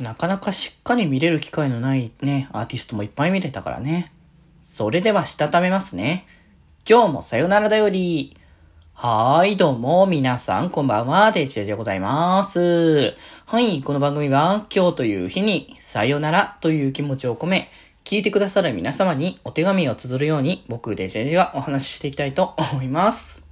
[0.00, 4.12] なかなかしっかり見れる機会のないね、アーティストもいっぱい見れたからね。
[4.62, 6.26] それではしたためますね。
[6.88, 8.34] 今日もさよならだより。
[8.94, 13.14] はーい、どうも、皆さん、こんばんは、デジェジでございます。
[13.44, 17.70] はい、この番組は、今日という日に、さよならという気持ちを込め、
[18.04, 23.49] 聞いてくださる皆様にお手紙を綴るように、僕、デジェジがお話ししていきたいと思います。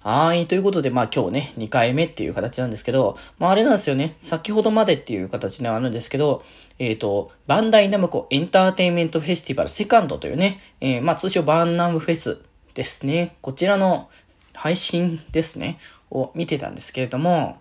[0.00, 0.46] はい。
[0.46, 4.14] ということで、まあ今日ね、2回目っていう形なんですけど、まああれなんですよね。
[4.18, 6.44] 先ほどまでっていう形ではあるんですけど、
[6.78, 12.38] えっ、ー、と、バンダイナムコエンターテインメントフェスティバルセカンドというね、えー、まあ通称バンナムフェス
[12.74, 13.36] ですね。
[13.42, 14.08] こちらの
[14.54, 15.78] 配信ですね。
[16.10, 17.58] を見てたんですけれども、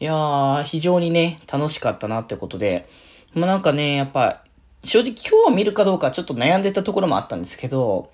[0.00, 2.88] いやー、非常にね、楽しかったなってことで、
[3.34, 4.42] まあなんかね、やっぱ、
[4.84, 8.10] 正直今日見るかどうかちょっと悩んでたところもあったんですけど、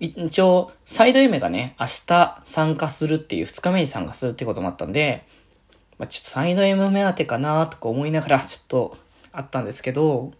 [0.00, 5.24] 一応、サイド夢がね、明日参加するっていう、二日目に参加するってこともあったんで、
[5.98, 8.98] まあ、ちょっと SideM 目当てかなとか思いながらちょっと
[9.32, 10.32] あったんですけど、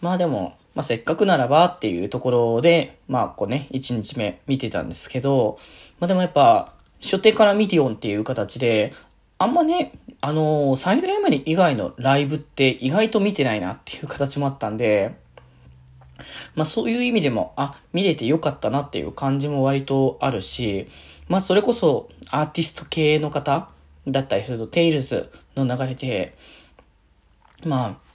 [0.00, 5.58] まあでも、まあせっかくならばっていうところで、まあこうね、一日目見てたんですけど、
[5.98, 8.92] まあでもやっぱ、初手からミリオンっていう形で、
[9.38, 15.14] あんまね、あのー、 SideM 以外のライブって意外と見てないなっていう形もあったんで、
[16.54, 20.86] まあそういう意味でも、あ、見れてよかったなっていう感じも割とあるし、
[21.28, 23.68] まあそれこそアーティスト系の方
[24.06, 26.36] だったりすると、テイルズの流れで、
[27.64, 28.10] まあ、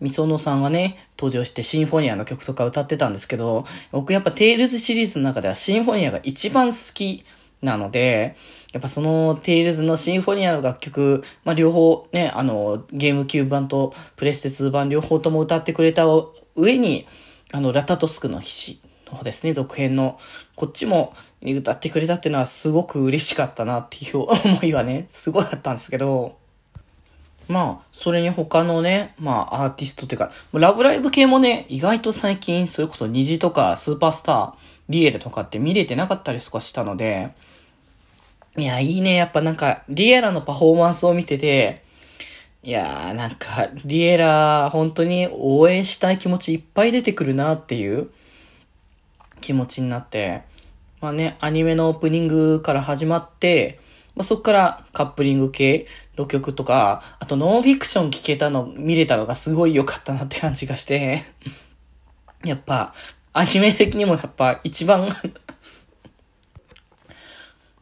[0.00, 7.24] misono さんはね、登場してシンフォニアの曲とか歌ってたんですけど、僕やっぱテイルズシリーズの中ではシンフォニアが一番好き
[7.64, 8.36] なので、
[8.72, 16.04] やっぱそのテイルズのシンフォニアの楽曲、まあ、両方ね、あの、ゲームキューブ版とプレステ2版両方とも歌ってくれた
[16.56, 17.06] 上に、
[17.52, 20.18] あの、ラタトスクの騎士の方ですね、続編の、
[20.56, 26.36] こっちも歌ってくれたっていうのはすごく嬉しかったなっていう 思いはね、すごいあったんですけど、
[27.48, 34.52] まあ、それに他のね、まあ、アーティストっていうか、ラブライブ系もね、意外と最近、それこそ虹とかスーパースター、
[34.88, 37.32] リエルとかって見れてなかったりとかしたので、
[38.56, 39.14] いや、いいね。
[39.16, 41.82] やっぱなんか、リエラのパフォーマンスを見てて、
[42.62, 48.10] いやー、なんか、リエラ、本当に応援したい気持ちいっぱい出てくるなっていう
[49.40, 50.42] 気持ちになって、
[51.00, 53.80] まあね、アニメのオープニングから始まって、
[54.14, 61.24] まあ、そっからカップリング系の曲とか、あとノンフィクション聴けたの、見れたのがすごい良かったなって感じがして
[62.44, 62.94] やっぱ、
[63.32, 65.08] アニメ的にもやっぱ一番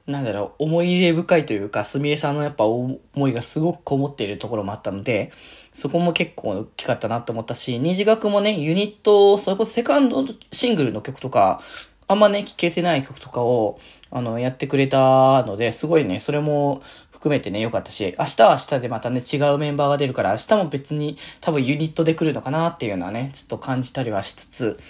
[0.07, 2.99] なんだろう、思い入れ深いというか、すみれさんのやっぱ思
[3.29, 5.31] いがすごくこもっているところもあったので、
[5.73, 11.61] そこも結構大きかったなと思ったし、二次学もね、ユニット、それこそセカンドシングルの曲とか、
[12.09, 13.79] あんまね、聴けてない曲とかを、
[14.11, 24.81] あの、やってくれたので、すごいね、それも含めてね、良かったし、明日は明日でまたね、違うメンバーが出るから、明日も別に多分ユニットで来るのかなっていうのはね、ちょっと感じたりはしつつ、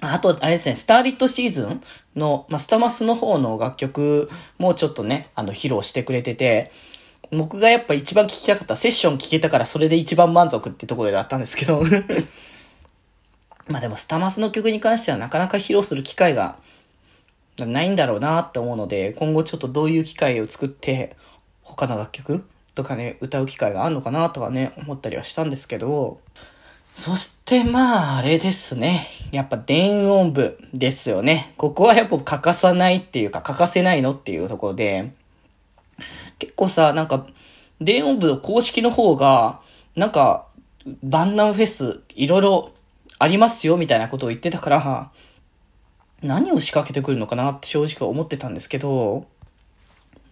[0.00, 1.82] あと、あれですね、スターリットシーズン
[2.16, 6.70] の、まあ、スタマスの方の楽曲もちょっとね、あの、披露してくれてて、
[7.32, 11.82] 僕がやっぱ一番聴きたかったセッション聴けたからそれで一番満足ってところであったんですけど。
[13.68, 16.56] まあでもスタマスの曲に関してはなかなか披露する機会が
[17.56, 21.16] ないんだろうなって思うので、今後ちょっとどういう機会を作って、
[21.62, 22.44] 他の楽曲
[22.74, 26.20] とかね、歌う機会があるのかなとかね、思ったりはしたんですけど、
[26.94, 29.06] そしてまあ、あれですね。
[29.32, 31.54] やっぱ電音部ですよね。
[31.56, 35.12] ここはやっぱ欠かさないっていうか、欠かせないのっていうところで、
[36.38, 37.26] 結構さ、なんか、
[37.80, 39.60] 電音部の公式の方が、
[39.96, 40.46] なんか、
[41.02, 42.72] バンナムフェス、いろいろ
[43.18, 45.10] ありますよ、みたいなことを言ってたから、
[46.22, 49.26] 何を仕掛けてくるのかなって正直思ってたんですけど、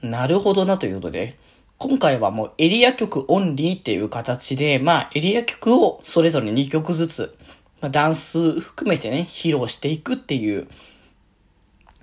[0.03, 1.37] なるほどなということで、
[1.79, 7.39] 今回はもうエリア曲オンリーっていう形で、まあエリア曲をそれぞれ2曲ずつ、
[7.81, 10.67] まあ、ダンス含めてね、披露していくっていう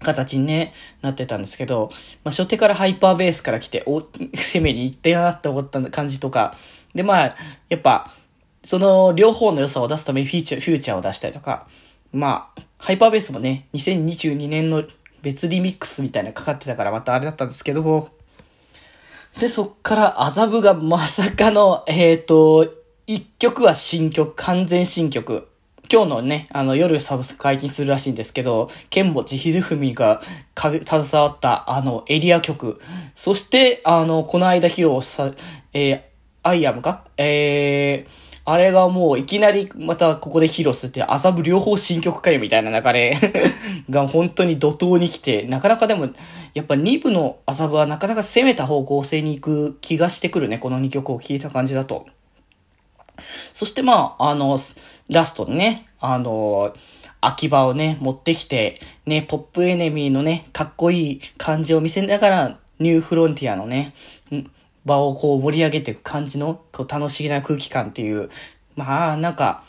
[0.01, 1.89] 形にね、なってたんですけど、
[2.23, 3.99] まあ初手からハイパーベースから来て、お、
[4.33, 6.55] 攻めに行ってなって思った感じとか、
[6.93, 7.35] でまあ、
[7.67, 8.09] やっぱ、
[8.63, 11.67] その両方の良さを出すためにフィーチャー、フューチャーを出したりとか、
[12.13, 14.85] まあ、ハイパーベースもね、2022年の
[15.21, 18.14] 別リミックスみたいなかかってたからまたあれだったんですけど、
[19.39, 22.73] で、そっから麻布がまさかの、えっ、ー、と、
[23.05, 25.49] 一曲は新曲、完全新曲。
[25.91, 30.21] 今日のね、あの、夜サブスク解禁するらしいんですけど、剣持秀文が
[30.53, 32.79] か、携わった、あの、エリア曲。
[33.13, 35.31] そして、あの、この間披露さ、
[35.73, 36.01] えー、
[36.41, 37.03] アイアムか？
[37.17, 43.17] えー、あれがもういきなりまたここで披露するって麻布両方新曲かよみたいな流れ
[43.89, 46.09] が本当に怒涛に来て、なかなかでも、
[46.53, 52.05] やっぱ2部の麻布はなかなか攻めた方向性に行く気がしてくるね、この2曲を聴いた感じだと。
[53.53, 54.59] そしてまあ、あの、
[55.09, 56.71] ラストにね、あの、
[57.21, 63.93] 秋葉をね、持ってきて、ね、ポップエネミーのね、かっこいい感じを見せながら、ニューフロンティアのね、
[64.85, 68.29] 場をこう盛り上げていく感じの、こう楽しげな空気感っていう、
[68.75, 69.63] まあ、なんか、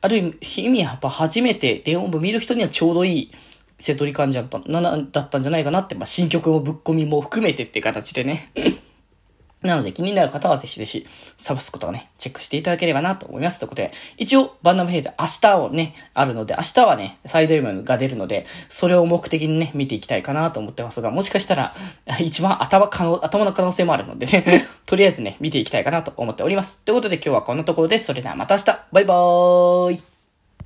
[0.00, 3.32] ある意味やっぱ初めて電音部見る人にはちょうどいい
[3.78, 8.50] セトリ感じだった、な、だったんじゃないかなって、まあ、新曲もぶっ込みも含めてって形でね。
[9.62, 11.06] なので気になる方はぜひぜひ
[11.36, 13.58] サブスクとかね、チェックしていただければなと思います。
[13.58, 21.74] ということで、一応バンダムヘイズ明日をね、あるので、明日はね、サイド M が出るので、それを目的にね、見ていきたいかなと思ってますが、もしかしたら、
[22.20, 26.78] 一番頭可能、頭の可能性もあるのでね とりあえずね、見ていきたいかなと思っております。
[26.84, 28.06] ということで今日はこんなところです。
[28.06, 30.11] それではまた明日バイバーイ